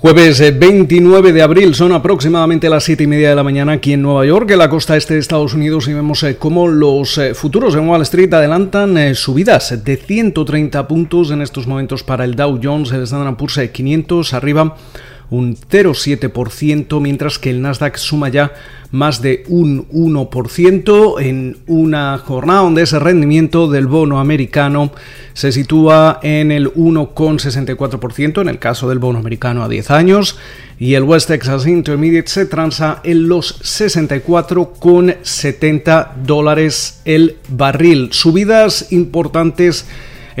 Jueves 0.00 0.38
29 0.38 1.30
eh, 1.30 1.32
de 1.32 1.42
abril, 1.42 1.74
son 1.74 1.90
aproximadamente 1.90 2.70
las 2.70 2.84
7 2.84 3.02
y 3.02 3.06
media 3.08 3.30
de 3.30 3.34
la 3.34 3.42
mañana 3.42 3.72
aquí 3.72 3.94
en 3.94 4.02
Nueva 4.02 4.24
York, 4.24 4.48
en 4.52 4.58
la 4.58 4.70
costa 4.70 4.96
este 4.96 5.14
de 5.14 5.20
Estados 5.20 5.54
Unidos, 5.54 5.88
y 5.88 5.92
vemos 5.92 6.22
eh, 6.22 6.36
cómo 6.36 6.68
los 6.68 7.18
eh, 7.18 7.34
futuros 7.34 7.74
en 7.74 7.88
Wall 7.88 8.02
Street 8.02 8.32
adelantan 8.32 9.16
subidas 9.16 9.82
de 9.84 9.96
130 9.96 10.86
puntos 10.86 11.32
en 11.32 11.42
estos 11.42 11.66
momentos 11.66 12.04
para 12.04 12.22
el 12.22 12.36
Dow 12.36 12.60
Jones, 12.62 12.92
el 12.92 13.02
Standard 13.02 13.36
Poor's 13.36 13.58
500 13.72 14.34
arriba 14.34 14.76
un 15.30 15.56
0,7%, 15.56 17.00
mientras 17.00 17.38
que 17.38 17.50
el 17.50 17.60
Nasdaq 17.60 17.96
suma 17.96 18.28
ya 18.28 18.52
más 18.90 19.20
de 19.20 19.44
un 19.48 19.86
1% 19.90 21.20
en 21.20 21.58
una 21.66 22.16
jornada 22.18 22.62
donde 22.62 22.80
ese 22.82 22.98
rendimiento 22.98 23.68
del 23.68 23.86
bono 23.86 24.18
americano 24.18 24.92
se 25.34 25.52
sitúa 25.52 26.20
en 26.22 26.50
el 26.50 26.72
1,64% 26.72 28.40
en 28.40 28.48
el 28.48 28.58
caso 28.58 28.88
del 28.88 28.98
bono 28.98 29.18
americano 29.18 29.62
a 29.62 29.68
10 29.68 29.90
años 29.90 30.38
y 30.78 30.94
el 30.94 31.02
West 31.02 31.28
Texas 31.28 31.66
Intermediate 31.66 32.28
se 32.28 32.46
transa 32.46 33.02
en 33.04 33.28
los 33.28 33.60
64,70 33.60 36.14
dólares 36.24 37.02
el 37.04 37.36
barril. 37.48 38.08
Subidas 38.12 38.90
importantes 38.90 39.84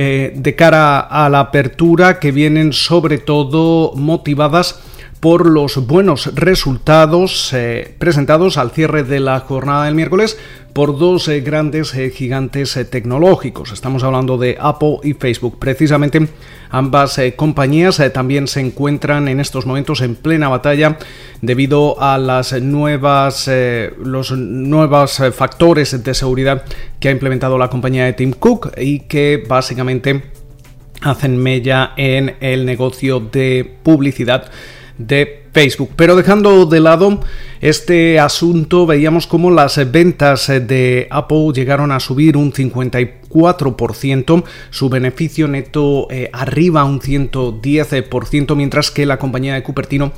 eh, 0.00 0.32
de 0.32 0.54
cara 0.54 1.00
a 1.00 1.28
la 1.28 1.40
apertura 1.40 2.20
que 2.20 2.30
vienen 2.30 2.72
sobre 2.72 3.18
todo 3.18 3.92
motivadas 3.96 4.80
por 5.20 5.46
los 5.46 5.86
buenos 5.86 6.34
resultados 6.34 7.52
eh, 7.52 7.94
presentados 7.98 8.56
al 8.56 8.70
cierre 8.70 9.02
de 9.02 9.18
la 9.20 9.40
jornada 9.40 9.84
del 9.84 9.94
miércoles 9.94 10.38
por 10.72 10.96
dos 10.96 11.26
eh, 11.26 11.40
grandes 11.40 11.92
eh, 11.94 12.10
gigantes 12.10 12.78
tecnológicos. 12.90 13.72
Estamos 13.72 14.04
hablando 14.04 14.38
de 14.38 14.56
Apple 14.60 14.98
y 15.02 15.14
Facebook. 15.14 15.58
Precisamente 15.58 16.28
ambas 16.70 17.20
compañías 17.36 18.00
también 18.12 18.46
se 18.46 18.60
encuentran 18.60 19.26
en 19.26 19.40
estos 19.40 19.66
momentos 19.66 20.02
en 20.02 20.14
plena 20.14 20.48
batalla 20.48 20.98
debido 21.40 22.00
a 22.00 22.18
las 22.18 22.52
nuevas 22.60 23.50
los 23.98 24.32
nuevos 24.32 25.22
factores 25.34 26.04
de 26.04 26.14
seguridad 26.14 26.64
que 27.00 27.08
ha 27.08 27.12
implementado 27.12 27.58
la 27.58 27.70
compañía 27.70 28.04
de 28.04 28.12
Tim 28.12 28.32
Cook 28.32 28.72
y 28.76 29.00
que 29.00 29.42
básicamente 29.48 30.22
hacen 31.00 31.36
mella 31.36 31.92
en 31.96 32.36
el 32.40 32.66
negocio 32.66 33.20
de 33.20 33.78
publicidad 33.82 34.50
de 34.98 35.44
Facebook. 35.52 35.90
Pero 35.96 36.14
dejando 36.16 36.66
de 36.66 36.80
lado 36.80 37.20
este 37.60 38.20
asunto, 38.20 38.86
veíamos 38.86 39.26
cómo 39.26 39.50
las 39.50 39.90
ventas 39.90 40.46
de 40.48 41.06
Apple 41.10 41.52
llegaron 41.54 41.90
a 41.90 42.00
subir 42.00 42.36
un 42.36 42.52
54%, 42.52 44.44
su 44.70 44.88
beneficio 44.88 45.48
neto 45.48 46.06
eh, 46.10 46.28
arriba 46.32 46.84
un 46.84 47.00
110%, 47.00 48.54
mientras 48.54 48.90
que 48.90 49.06
la 49.06 49.18
compañía 49.18 49.54
de 49.54 49.62
Cupertino 49.62 50.12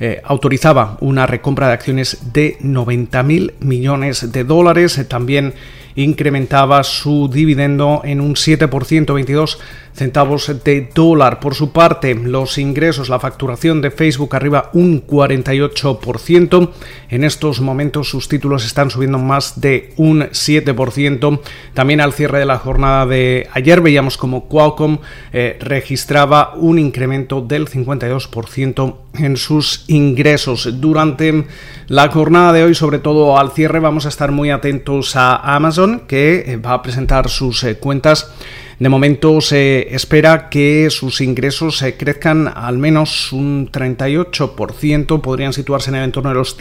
eh, 0.00 0.20
autorizaba 0.24 0.98
una 1.00 1.26
recompra 1.26 1.68
de 1.68 1.72
acciones 1.72 2.32
de 2.32 2.56
90 2.60 3.22
mil 3.22 3.54
millones 3.60 4.32
de 4.32 4.44
dólares. 4.44 5.00
también 5.08 5.54
incrementaba 5.96 6.82
su 6.82 7.30
dividendo 7.32 8.02
en 8.04 8.20
un 8.20 8.34
7%, 8.34 9.14
22 9.14 9.60
centavos 9.94 10.52
de 10.64 10.88
dólar. 10.94 11.40
Por 11.40 11.54
su 11.54 11.72
parte, 11.72 12.14
los 12.14 12.58
ingresos, 12.58 13.08
la 13.08 13.20
facturación 13.20 13.80
de 13.80 13.90
Facebook 13.90 14.34
arriba 14.34 14.70
un 14.74 15.06
48%. 15.06 16.70
En 17.10 17.24
estos 17.24 17.60
momentos 17.60 18.08
sus 18.08 18.28
títulos 18.28 18.66
están 18.66 18.90
subiendo 18.90 19.18
más 19.18 19.60
de 19.60 19.92
un 19.96 20.22
7%. 20.22 21.40
También 21.74 22.00
al 22.00 22.12
cierre 22.12 22.40
de 22.40 22.46
la 22.46 22.58
jornada 22.58 23.06
de 23.06 23.48
ayer 23.52 23.80
veíamos 23.80 24.16
como 24.16 24.48
Qualcomm 24.48 24.98
eh, 25.32 25.56
registraba 25.60 26.54
un 26.54 26.78
incremento 26.78 27.40
del 27.40 27.68
52% 27.68 28.96
en 29.14 29.36
sus 29.36 29.84
ingresos. 29.86 30.80
Durante 30.80 31.46
la 31.86 32.08
jornada 32.08 32.52
de 32.52 32.64
hoy, 32.64 32.74
sobre 32.74 32.98
todo 32.98 33.38
al 33.38 33.52
cierre, 33.52 33.78
vamos 33.78 34.06
a 34.06 34.08
estar 34.08 34.32
muy 34.32 34.50
atentos 34.50 35.14
a 35.14 35.36
Amazon, 35.54 36.02
que 36.08 36.44
eh, 36.46 36.56
va 36.56 36.72
a 36.72 36.82
presentar 36.82 37.28
sus 37.28 37.62
eh, 37.62 37.76
cuentas 37.76 38.32
de 38.78 38.88
momento 38.88 39.40
se 39.40 39.94
espera 39.94 40.48
que 40.48 40.88
sus 40.90 41.20
ingresos 41.20 41.78
se 41.78 41.96
crezcan 41.96 42.52
al 42.52 42.78
menos 42.78 43.32
un 43.32 43.70
38%, 43.70 45.20
podrían 45.20 45.52
situarse 45.52 45.90
en 45.90 45.96
el 45.96 46.04
entorno 46.04 46.30
de 46.30 46.36
los 46.36 46.56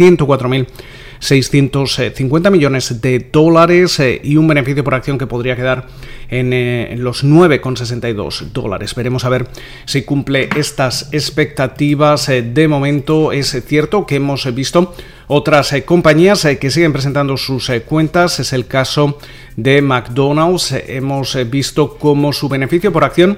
104.650 1.24 2.52
millones 2.52 3.02
de 3.02 3.20
dólares 3.32 4.00
eh, 4.00 4.20
y 4.24 4.36
un 4.36 4.48
beneficio 4.48 4.84
por 4.84 4.94
acción 4.94 5.18
que 5.18 5.26
podría 5.26 5.56
quedar 5.56 5.88
en, 6.30 6.52
eh, 6.52 6.96
los 6.98 7.24
9,62 7.24 8.52
dólares. 8.52 8.94
Veremos 8.94 9.24
a 9.24 9.30
ver 9.30 9.48
si 9.86 10.04
cumple 10.04 10.50
estas 10.58 11.10
expectativas. 11.14 12.28
Eh, 12.30 12.42
de 12.42 12.68
momento 12.68 13.32
es 13.32 13.58
cierto 13.66 14.06
que 14.06 14.16
hemos 14.16 14.54
visto 14.54 14.94
otras 15.28 15.74
compañías 15.86 16.46
que 16.60 16.70
siguen 16.70 16.92
presentando 16.92 17.38
sus 17.38 17.72
cuentas. 17.88 18.40
Es 18.40 18.52
el 18.52 18.68
caso 18.68 19.18
de 19.56 19.82
McDonald's. 19.82 20.74
Hemos 20.88 21.38
visto 21.50 21.98
cómo 21.98 22.34
su 22.34 22.50
beneficio 22.50 22.92
por 22.92 23.06
acción 23.06 23.38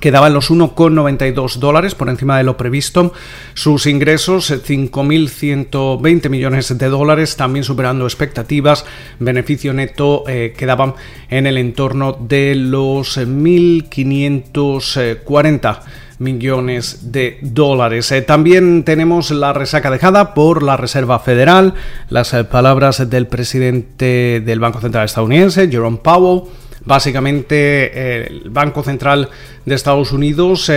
quedaba 0.00 0.28
en 0.28 0.34
los 0.34 0.50
1,92 0.50 1.56
dólares 1.56 1.94
por 1.94 2.08
encima 2.08 2.38
de 2.38 2.44
lo 2.44 2.56
previsto. 2.56 3.12
Sus 3.54 3.86
ingresos 3.86 4.50
5.120 4.50 6.28
millones 6.28 6.76
de 6.76 6.88
dólares, 6.88 7.36
también 7.36 7.64
superando 7.64 8.04
expectativas. 8.04 8.84
Beneficio 9.18 9.72
neto 9.72 10.24
eh, 10.28 10.54
quedaba 10.56 10.94
en 11.28 11.46
el 11.46 11.58
entorno 11.58 12.16
de 12.20 12.54
los 12.54 13.18
1.540 13.18 15.80
millones 16.18 17.12
de 17.12 17.38
dólares. 17.42 18.10
Eh, 18.12 18.22
también 18.22 18.84
tenemos 18.84 19.30
la 19.30 19.52
resaca 19.52 19.90
dejada 19.90 20.34
por 20.34 20.62
la 20.62 20.76
Reserva 20.76 21.18
Federal, 21.20 21.74
las 22.10 22.34
eh, 22.34 22.44
palabras 22.44 23.08
del 23.08 23.26
presidente 23.26 24.42
del 24.44 24.60
Banco 24.60 24.80
Central 24.80 25.04
estadounidense, 25.04 25.68
Jerome 25.68 25.98
Powell. 25.98 26.48
Básicamente 26.84 27.56
eh, 27.56 28.26
el 28.28 28.50
Banco 28.50 28.82
Central 28.82 29.28
de 29.64 29.74
Estados 29.74 30.12
Unidos 30.12 30.70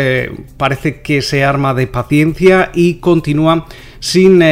parece 0.57 1.01
que 1.01 1.21
se 1.21 1.43
arma 1.43 1.73
de 1.73 1.87
paciencia 1.87 2.71
y 2.73 2.95
continúa 2.95 3.65
sin 3.99 4.43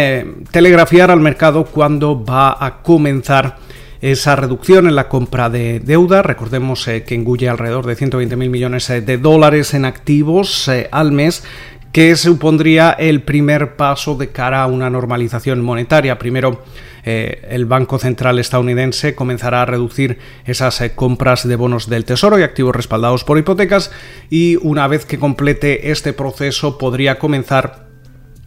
telegrafiar 0.52 1.12
al 1.12 1.20
mercado 1.20 1.66
cuando 1.66 2.24
va 2.24 2.64
a 2.64 2.82
comenzar 2.82 3.58
esa 4.02 4.36
reducción 4.36 4.88
en 4.88 4.96
la 4.96 5.10
compra 5.10 5.50
de 5.50 5.80
deuda. 5.80 6.22
Recordemos 6.22 6.88
eh, 6.88 7.04
que 7.04 7.16
engulle 7.16 7.50
alrededor 7.50 7.86
de 7.86 7.96
120 7.96 8.36
mil 8.36 8.50
millones 8.50 8.90
eh, 8.90 9.02
de 9.02 9.18
dólares 9.18 9.74
en 9.74 9.86
activos 9.86 10.68
eh, 10.68 10.88
al 10.92 11.12
mes 11.12 11.44
que 11.92 12.16
supondría 12.16 12.92
el 12.92 13.24
primer 13.24 13.76
paso 13.76 14.16
de 14.16 14.30
cara 14.30 14.62
a 14.62 14.68
una 14.68 14.90
normalización 14.90 15.62
monetaria. 15.62 16.20
Primero, 16.20 16.64
el 17.04 17.66
Banco 17.66 18.00
Central 18.00 18.40
estadounidense 18.40 19.16
comenzará 19.16 19.62
a 19.62 19.66
reducir 19.66 20.20
esas 20.46 20.82
compras 20.96 21.48
de 21.48 21.56
bonos 21.56 21.90
del 21.90 22.06
Tesoro 22.06 22.40
y 22.40 22.44
activos 22.44 22.76
respaldados 22.76 23.24
por 23.24 23.38
hipotecas 23.38 23.92
y 24.30 24.58
una 24.58 24.88
vez 24.88 25.06
que 25.06 25.20
complete 25.20 25.92
este 25.92 26.14
proceso 26.14 26.78
podría 26.78 27.20
comenzar 27.20 27.88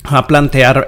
a 0.05 0.27
plantear 0.27 0.87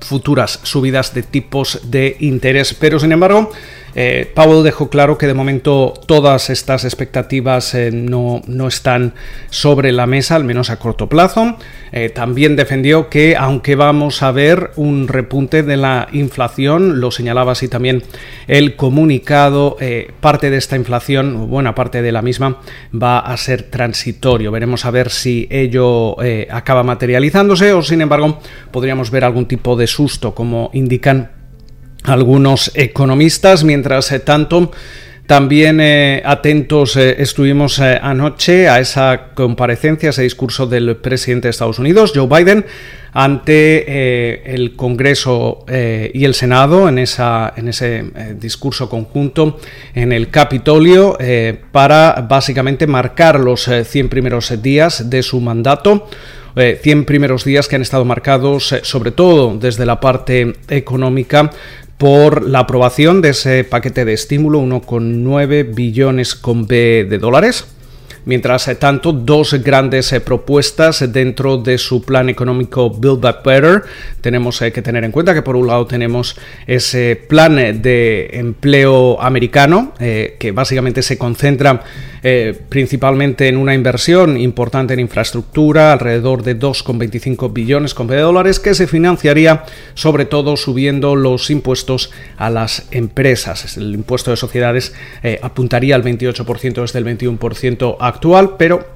futuras 0.00 0.60
subidas 0.62 1.14
de 1.14 1.22
tipos 1.22 1.90
de 1.90 2.16
interés. 2.20 2.74
Pero 2.74 2.98
sin 2.98 3.12
embargo, 3.12 3.50
eh, 3.98 4.30
Powell 4.34 4.62
dejó 4.62 4.90
claro 4.90 5.16
que 5.16 5.26
de 5.26 5.32
momento 5.32 5.94
todas 6.04 6.50
estas 6.50 6.84
expectativas 6.84 7.74
eh, 7.74 7.90
no, 7.90 8.42
no, 8.46 8.68
están 8.68 9.14
sobre 9.48 9.90
la 9.90 10.06
mesa, 10.06 10.36
al 10.36 10.44
menos 10.44 10.68
a 10.68 10.78
corto 10.78 11.08
plazo. 11.08 11.56
Eh, 11.92 12.10
también 12.10 12.56
defendió 12.56 13.08
que 13.08 13.36
aunque 13.36 13.74
vamos 13.74 14.22
a 14.22 14.32
ver 14.32 14.72
un 14.76 15.08
repunte 15.08 15.62
de 15.62 15.78
la 15.78 16.08
inflación, 16.12 17.00
lo 17.00 17.10
señalaba 17.10 17.52
así 17.52 17.68
también 17.68 18.02
el 18.48 18.76
comunicado, 18.76 19.78
parte 20.20 20.50
de 20.50 20.58
esta 20.58 20.76
inflación, 20.76 21.48
buena 21.48 21.74
parte 21.74 22.02
de 22.02 22.12
la 22.12 22.20
misma, 22.20 22.60
va 22.92 23.18
a 23.18 23.34
ser 23.38 23.62
transitorio. 23.62 24.52
Veremos 24.52 24.84
a 24.84 24.90
ver 24.90 25.10
si 25.10 25.48
ello 25.50 26.16
acaba 26.50 26.82
materializándose 26.82 27.72
o 27.72 27.82
sin 27.82 28.02
embargo 28.02 28.40
podríamos 28.70 29.10
ver 29.10 29.24
algún 29.24 29.46
tipo 29.46 29.74
de 29.74 29.86
susto 29.86 30.34
como 30.34 30.70
indican 30.74 31.35
algunos 32.06 32.70
economistas. 32.74 33.64
Mientras 33.64 34.10
eh, 34.12 34.20
tanto, 34.20 34.70
también 35.26 35.80
eh, 35.80 36.22
atentos 36.24 36.96
eh, 36.96 37.16
estuvimos 37.18 37.80
anoche 37.80 38.68
a 38.68 38.78
esa 38.78 39.30
comparecencia, 39.34 40.10
ese 40.10 40.22
discurso 40.22 40.66
del 40.66 40.96
presidente 40.96 41.48
de 41.48 41.50
Estados 41.50 41.78
Unidos, 41.78 42.12
Joe 42.14 42.28
Biden, 42.28 42.64
ante 43.12 44.52
el 44.54 44.76
Congreso 44.76 45.64
y 45.66 46.22
el 46.26 46.34
Senado 46.34 46.86
en, 46.86 46.98
esa, 46.98 47.50
en 47.56 47.68
ese 47.68 48.04
discurso 48.38 48.90
conjunto 48.90 49.58
en 49.94 50.12
el 50.12 50.28
Capitolio 50.28 51.16
para 51.72 52.26
básicamente 52.28 52.86
marcar 52.86 53.40
los 53.40 53.70
100 53.84 54.10
primeros 54.10 54.62
días 54.62 55.08
de 55.08 55.22
su 55.22 55.40
mandato. 55.40 56.10
100 56.56 57.06
primeros 57.06 57.44
días 57.44 57.68
que 57.68 57.76
han 57.76 57.82
estado 57.82 58.04
marcados 58.04 58.74
sobre 58.82 59.12
todo 59.12 59.56
desde 59.58 59.86
la 59.86 59.98
parte 59.98 60.54
económica 60.68 61.50
por 61.98 62.46
la 62.46 62.60
aprobación 62.60 63.22
de 63.22 63.30
ese 63.30 63.64
paquete 63.64 64.04
de 64.04 64.12
estímulo, 64.12 64.60
1,9 64.60 65.74
billones 65.74 66.34
con 66.34 66.66
B 66.66 67.06
de 67.08 67.18
dólares 67.18 67.66
Mientras 68.26 68.68
tanto, 68.80 69.12
dos 69.12 69.54
grandes 69.62 70.12
propuestas 70.24 71.12
dentro 71.12 71.58
de 71.58 71.78
su 71.78 72.02
plan 72.02 72.28
económico 72.28 72.90
Build 72.90 73.20
Back 73.20 73.44
Better. 73.44 73.84
Tenemos 74.20 74.58
que 74.58 74.82
tener 74.82 75.04
en 75.04 75.12
cuenta 75.12 75.32
que 75.32 75.42
por 75.42 75.54
un 75.54 75.68
lado 75.68 75.86
tenemos 75.86 76.36
ese 76.66 77.14
plan 77.28 77.54
de 77.80 78.28
empleo 78.32 79.22
americano, 79.22 79.92
que 79.96 80.52
básicamente 80.52 81.02
se 81.02 81.16
concentra 81.16 81.84
principalmente 82.68 83.46
en 83.46 83.56
una 83.56 83.74
inversión 83.74 84.36
importante 84.36 84.94
en 84.94 85.00
infraestructura, 85.00 85.92
alrededor 85.92 86.42
de 86.42 86.58
2,25 86.58 87.52
billones 87.52 87.94
de 87.94 88.16
dólares, 88.16 88.58
que 88.58 88.74
se 88.74 88.88
financiaría 88.88 89.62
sobre 89.94 90.24
todo 90.24 90.56
subiendo 90.56 91.14
los 91.14 91.48
impuestos 91.50 92.10
a 92.36 92.50
las 92.50 92.88
empresas. 92.90 93.76
El 93.76 93.94
impuesto 93.94 94.32
de 94.32 94.36
sociedades 94.36 94.94
eh, 95.22 95.38
apuntaría 95.42 95.94
al 95.94 96.02
28% 96.02 96.80
desde 96.80 96.98
el 96.98 97.04
21% 97.04 97.96
actual, 98.16 98.56
pero 98.56 98.95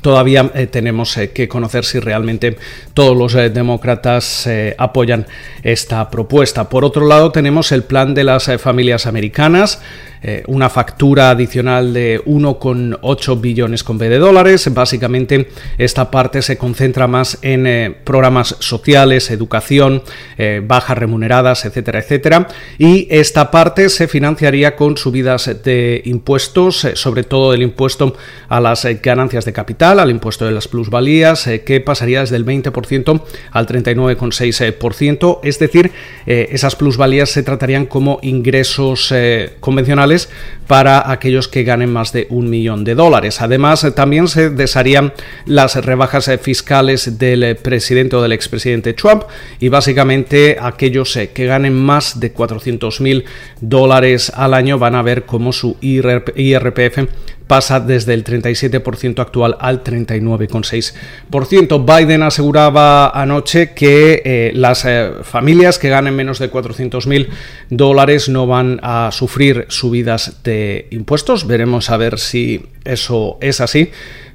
Todavía 0.00 0.50
eh, 0.54 0.66
tenemos 0.66 1.16
eh, 1.16 1.30
que 1.30 1.48
conocer 1.48 1.84
si 1.84 2.00
realmente 2.00 2.56
todos 2.94 3.16
los 3.16 3.34
demócratas 3.52 4.48
apoyan 4.78 5.26
esta 5.62 6.10
propuesta. 6.10 6.68
Por 6.68 6.84
otro 6.84 7.06
lado, 7.06 7.32
tenemos 7.32 7.72
el 7.72 7.84
plan 7.84 8.14
de 8.14 8.24
las 8.24 8.50
familias 8.58 9.06
americanas. 9.06 9.80
Eh, 10.22 10.42
una 10.48 10.68
factura 10.68 11.30
adicional 11.30 11.94
de 11.94 12.22
1,8 12.26 13.40
billones 13.40 13.86
de 13.86 14.18
dólares. 14.18 14.72
Básicamente 14.74 15.48
esta 15.78 16.10
parte 16.10 16.42
se 16.42 16.58
concentra 16.58 17.06
más 17.06 17.38
en 17.40 17.66
eh, 17.66 17.96
programas 18.04 18.54
sociales, 18.58 19.30
educación, 19.30 20.02
eh, 20.36 20.60
bajas 20.62 20.98
remuneradas, 20.98 21.64
etcétera, 21.64 22.00
etcétera. 22.00 22.48
Y 22.76 23.08
esta 23.10 23.50
parte 23.50 23.88
se 23.88 24.08
financiaría 24.08 24.76
con 24.76 24.98
subidas 24.98 25.62
de 25.64 26.02
impuestos, 26.04 26.86
sobre 26.94 27.24
todo 27.24 27.54
el 27.54 27.62
impuesto 27.62 28.14
a 28.50 28.60
las 28.60 28.86
ganancias 29.02 29.46
de 29.46 29.54
capital, 29.54 29.89
al 29.98 30.10
impuesto 30.10 30.44
de 30.44 30.52
las 30.52 30.68
plusvalías, 30.68 31.48
que 31.64 31.80
pasaría 31.80 32.20
desde 32.20 32.36
el 32.36 32.46
20% 32.46 33.22
al 33.50 33.66
39,6%. 33.66 35.40
Es 35.42 35.58
decir, 35.58 35.90
esas 36.26 36.76
plusvalías 36.76 37.30
se 37.30 37.42
tratarían 37.42 37.86
como 37.86 38.18
ingresos 38.22 39.12
convencionales 39.60 40.28
para 40.66 41.10
aquellos 41.10 41.48
que 41.48 41.64
ganen 41.64 41.92
más 41.92 42.12
de 42.12 42.26
un 42.30 42.48
millón 42.48 42.84
de 42.84 42.94
dólares. 42.94 43.40
Además, 43.40 43.86
también 43.94 44.28
se 44.28 44.50
desharían 44.50 45.12
las 45.46 45.74
rebajas 45.84 46.30
fiscales 46.40 47.18
del 47.18 47.56
presidente 47.56 48.16
o 48.16 48.22
del 48.22 48.32
expresidente 48.32 48.92
Trump 48.92 49.24
y 49.58 49.68
básicamente 49.68 50.56
aquellos 50.60 51.16
eh, 51.16 51.30
que 51.32 51.46
ganen 51.46 51.74
más 51.74 52.20
de 52.20 52.32
400 52.32 53.00
mil 53.00 53.24
dólares 53.60 54.30
al 54.34 54.54
año 54.54 54.78
van 54.78 54.94
a 54.94 55.02
ver 55.02 55.24
cómo 55.24 55.52
su 55.52 55.76
IRPF 55.80 57.08
pasa 57.50 57.80
desde 57.80 58.14
el 58.14 58.22
37% 58.22 59.18
actual 59.18 59.56
al 59.58 59.82
39,6%. 59.82 61.84
Biden 61.84 62.22
aseguraba 62.22 63.10
anoche 63.10 63.74
que 63.74 64.22
eh, 64.24 64.52
las 64.54 64.84
eh, 64.84 65.10
familias 65.24 65.80
que 65.80 65.88
ganen 65.88 66.14
menos 66.14 66.38
de 66.38 66.48
400.000 66.48 67.26
dólares 67.68 68.28
no 68.28 68.46
van 68.46 68.78
a 68.84 69.10
sufrir 69.10 69.66
subidas 69.68 70.44
de 70.44 70.86
impuestos. 70.92 71.48
Veremos 71.48 71.90
a 71.90 71.96
ver 71.96 72.20
si 72.20 72.66
eso 72.84 73.36
es 73.40 73.60
así. 73.60 73.90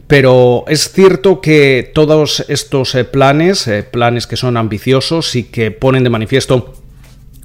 Pero 0.07 0.65
es 0.67 0.91
cierto 0.91 1.39
que 1.39 1.89
todos 1.94 2.44
estos 2.50 2.95
eh, 2.95 3.06
planes, 3.06 3.69
planes 3.91 4.27
que 4.27 4.35
son 4.35 4.57
ambiciosos 4.57 5.38
y 5.38 5.44
que 5.44 5.71
ponen 5.71 6.03
de 6.03 6.09
manifiesto 6.09 6.73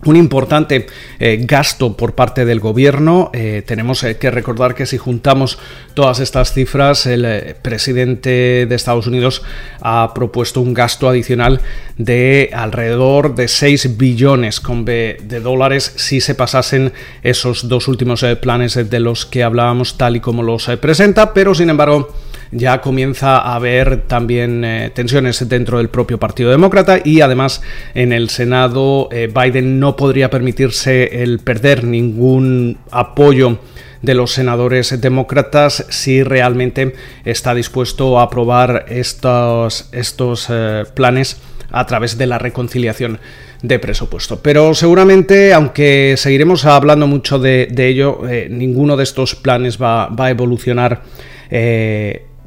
un 0.04 0.16
importante 0.16 0.86
eh, 1.18 1.38
gasto 1.42 1.96
por 1.96 2.14
parte 2.14 2.44
del 2.44 2.60
gobierno. 2.60 3.30
Eh, 3.34 3.62
tenemos 3.66 4.02
eh, 4.02 4.16
que 4.16 4.30
recordar 4.30 4.74
que 4.74 4.86
si 4.86 4.96
juntamos 4.96 5.58
todas 5.94 6.20
estas 6.20 6.52
cifras, 6.52 7.06
el 7.06 7.56
presidente 7.60 8.66
de 8.66 8.74
Estados 8.74 9.06
Unidos 9.06 9.42
ha 9.80 10.12
propuesto 10.14 10.60
un 10.60 10.72
gasto 10.72 11.08
adicional 11.08 11.60
de 11.98 12.50
alrededor 12.52 13.34
de 13.34 13.48
6 13.48 13.98
billones 13.98 14.62
de 14.84 15.40
dólares 15.42 15.92
si 15.96 16.20
se 16.20 16.34
pasasen 16.34 16.92
esos 17.22 17.68
dos 17.68 17.88
últimos 17.88 18.24
planes 18.40 18.74
de 18.88 19.00
los 19.00 19.26
que 19.26 19.42
hablábamos 19.42 19.98
tal 19.98 20.16
y 20.16 20.20
como 20.20 20.42
los 20.42 20.66
presenta, 20.80 21.34
pero 21.34 21.54
sin 21.54 21.70
embargo 21.70 22.14
ya 22.52 22.80
comienza 22.80 23.38
a 23.38 23.54
haber 23.54 24.02
también 24.02 24.64
eh, 24.64 24.90
tensiones 24.92 25.48
dentro 25.48 25.78
del 25.78 25.88
propio 25.88 26.18
Partido 26.18 26.50
Demócrata 26.50 26.98
y 27.02 27.20
además 27.20 27.62
en 27.94 28.12
el 28.12 28.28
Senado 28.28 29.08
eh, 29.12 29.32
Biden 29.32 29.78
no 29.78 29.96
podría 29.96 30.30
permitirse 30.30 31.22
el 31.22 31.38
perder 31.38 31.84
ningún 31.84 32.78
apoyo 32.90 33.58
de 34.02 34.14
los 34.14 34.32
senadores 34.32 34.98
demócratas 35.00 35.86
si 35.90 36.22
realmente 36.22 36.94
está 37.24 37.54
dispuesto 37.54 38.18
a 38.18 38.24
aprobar 38.24 38.86
estos, 38.88 39.88
estos 39.92 40.46
eh, 40.48 40.84
planes 40.94 41.40
a 41.70 41.86
través 41.86 42.18
de 42.18 42.26
la 42.26 42.38
reconciliación 42.38 43.20
de 43.62 43.78
presupuesto. 43.78 44.40
Pero 44.42 44.74
seguramente, 44.74 45.52
aunque 45.52 46.14
seguiremos 46.16 46.64
hablando 46.64 47.06
mucho 47.06 47.38
de, 47.38 47.68
ello, 47.76 48.22
ninguno 48.48 48.96
de 48.96 49.04
estos 49.04 49.36
planes 49.36 49.80
va, 49.80 50.08
va 50.08 50.26
a 50.26 50.30
evolucionar 50.30 51.02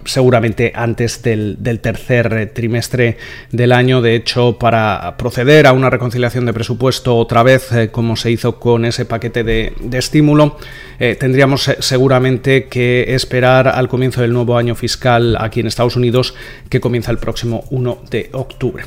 seguramente 0.05 0.71
antes 0.75 1.21
del, 1.21 1.57
tercer 1.81 2.51
trimestre 2.53 3.17
del 3.51 3.71
año. 3.71 4.01
De 4.01 4.15
hecho, 4.15 4.57
para 4.57 5.15
proceder 5.17 5.67
a 5.67 5.73
una 5.73 5.89
reconciliación 5.89 6.45
de 6.45 6.53
presupuesto 6.53 7.15
otra 7.17 7.43
vez, 7.43 7.71
eh, 7.71 7.89
como 7.89 8.15
se 8.15 8.31
hizo 8.31 8.59
con 8.59 8.85
ese 8.85 9.05
paquete 9.05 9.43
de, 9.43 9.73
estímulo, 9.91 10.57
eh, 10.99 11.15
tendríamos 11.19 11.67
eh, 11.67 11.77
seguramente 11.79 12.65
que 12.65 13.13
esperar 13.13 13.67
al 13.67 13.87
comienzo 13.87 14.21
del 14.21 14.33
nuevo 14.33 14.57
año 14.57 14.75
fiscal 14.75 15.37
aquí 15.39 15.59
en 15.59 15.67
Estados 15.67 15.95
Unidos, 15.95 16.35
que 16.69 16.79
comienza 16.79 17.11
el 17.11 17.17
próximo 17.17 17.63
1 17.69 18.03
de 18.09 18.29
octubre. 18.33 18.83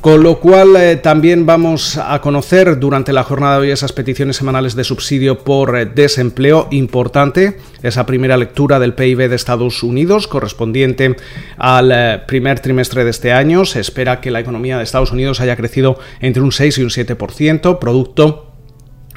Con 0.00 0.22
lo 0.22 0.40
cual 0.40 0.76
eh, 0.76 0.96
también 0.96 1.44
vamos 1.44 1.98
a 1.98 2.22
conocer 2.22 2.80
durante 2.80 3.12
la 3.12 3.22
jornada 3.22 3.56
de 3.56 3.60
hoy 3.60 3.70
esas 3.70 3.92
peticiones 3.92 4.36
semanales 4.36 4.74
de 4.74 4.82
subsidio 4.82 5.40
por 5.40 5.76
eh, 5.76 5.84
desempleo 5.84 6.68
importante, 6.70 7.58
esa 7.82 8.06
primera 8.06 8.38
lectura 8.38 8.78
del 8.78 8.94
PIB 8.94 9.28
de 9.28 9.36
Estados 9.36 9.82
Unidos 9.82 10.26
correspondiente 10.26 11.16
al 11.58 11.92
eh, 11.92 12.22
primer 12.26 12.60
trimestre 12.60 13.04
de 13.04 13.10
este 13.10 13.32
año. 13.32 13.66
Se 13.66 13.80
espera 13.80 14.22
que 14.22 14.30
la 14.30 14.40
economía 14.40 14.78
de 14.78 14.84
Estados 14.84 15.12
Unidos 15.12 15.42
haya 15.42 15.56
crecido 15.56 15.98
entre 16.20 16.42
un 16.42 16.52
6 16.52 16.78
y 16.78 16.82
un 16.82 16.88
7%, 16.88 17.78
producto 17.78 18.49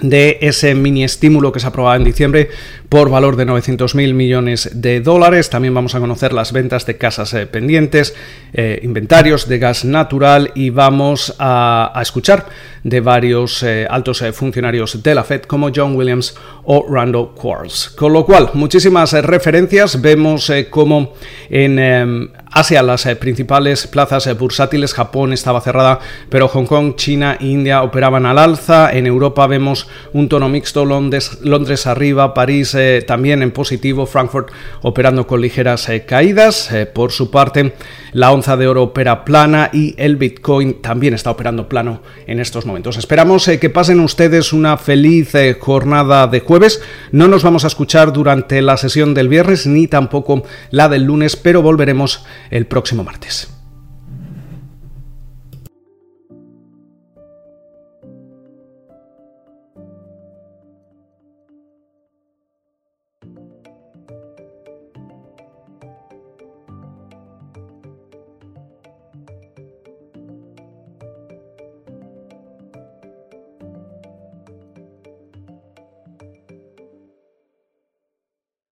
de 0.02 0.40
ese 0.42 0.74
mini 0.76 1.04
estímulo 1.04 1.52
que 1.52 1.60
se 1.60 1.68
aprobaba 1.68 1.96
en 1.96 2.04
diciembre 2.04 2.50
por 2.90 3.10
valor 3.10 3.36
de 3.36 3.46
900.000 3.46 4.14
millones 4.14 4.70
de 4.74 5.02
dólares. 5.02 5.50
También 5.50 5.74
vamos 5.74 5.96
a 5.96 6.00
conocer 6.00 6.34
las 6.34 6.52
ventas 6.52 6.86
de 6.86 6.98
casas 6.98 7.34
eh, 7.34 7.46
pendientes, 7.46 8.16
eh, 8.54 8.80
inventarios 8.84 9.48
de 9.48 9.60
gas 9.60 9.86
natural 9.86 10.52
y 10.56 10.72
vamos 10.72 11.36
a, 11.40 11.92
escuchar 12.02 12.48
de 12.84 13.00
varios 13.00 13.64
eh, 13.64 13.88
altos 13.90 14.24
funcionarios 14.34 15.02
de 15.02 15.16
la 15.16 15.24
Fed 15.24 15.44
como 15.44 15.72
John 15.74 15.96
Williams 15.96 16.36
o 16.66 16.86
Randall 16.90 17.34
Quarles. 17.34 17.90
Con 17.96 18.14
lo 18.14 18.26
cual, 18.26 18.50
muchísimas 18.54 19.14
referencias. 19.14 20.02
Vemos 20.02 20.52
cómo 20.70 21.14
en 21.50 22.32
Asia, 22.56 22.84
las 22.84 23.06
principales 23.20 23.88
plazas 23.88 24.38
bursátiles, 24.38 24.94
Japón 24.94 25.34
estaba 25.34 25.60
cerrada, 25.60 26.00
pero 26.30 26.48
Hong 26.48 26.66
Kong, 26.66 26.94
China 26.96 27.36
e 27.40 27.48
India 27.48 27.82
operaban 27.82 28.28
al 28.28 28.38
alza. 28.38 28.92
En 28.94 29.08
Europa 29.08 29.48
vemos 29.48 29.88
un 30.14 30.30
tono 30.30 30.50
mixto, 30.50 30.86
Londres, 30.86 31.40
Londres 31.42 31.88
arriba, 31.88 32.36
París 32.36 32.76
eh, 32.76 33.04
también 33.08 33.42
en 33.42 33.50
positivo, 33.50 34.06
Frankfurt 34.06 34.52
operando 34.84 35.26
con 35.26 35.42
ligeras 35.42 35.90
eh, 35.90 36.06
caídas. 36.06 36.72
Eh, 36.72 36.86
por 36.86 37.12
su 37.12 37.32
parte, 37.32 37.74
la 38.12 38.32
onza 38.32 38.56
de 38.56 38.68
oro 38.68 38.84
opera 38.84 39.26
plana 39.26 39.72
y 39.74 39.96
el 39.98 40.18
Bitcoin 40.18 40.80
también 40.80 41.16
está 41.16 41.32
operando 41.32 41.68
plano 41.68 42.04
en 42.28 42.40
estos 42.40 42.68
momentos. 42.68 42.98
Esperamos 42.98 43.50
que 43.60 43.70
pasen 43.72 44.00
ustedes 44.00 44.54
una 44.54 44.78
feliz 44.78 45.34
jornada 45.60 46.28
de 46.28 46.42
jueves. 46.42 46.84
No 47.12 47.28
nos 47.28 47.42
vamos 47.42 47.64
a 47.64 47.68
escuchar 47.68 48.14
durante 48.14 48.62
la 48.62 48.78
sesión 48.78 49.16
del 49.16 49.28
viernes 49.28 49.66
ni 49.66 49.88
tampoco 49.88 50.44
la 50.70 50.88
del 50.88 51.06
lunes, 51.06 51.36
pero 51.36 51.64
volveremos 51.64 52.24
el 52.54 52.68
próximo 52.68 53.04
martes. 53.04 53.48